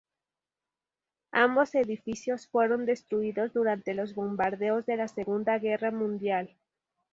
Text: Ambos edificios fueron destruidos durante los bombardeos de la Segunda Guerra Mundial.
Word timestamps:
Ambos 1.31 1.75
edificios 1.75 2.47
fueron 2.47 2.87
destruidos 2.87 3.53
durante 3.53 3.93
los 3.93 4.15
bombardeos 4.15 4.83
de 4.87 4.97
la 4.97 5.07
Segunda 5.07 5.59
Guerra 5.59 5.91
Mundial. 5.91 6.55